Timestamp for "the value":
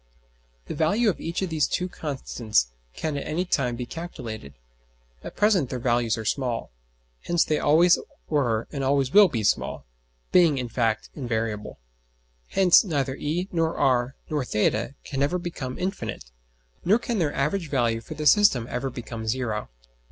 0.65-1.11